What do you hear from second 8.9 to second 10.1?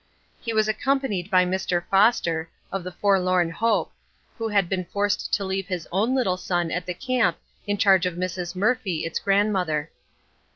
its grandmother.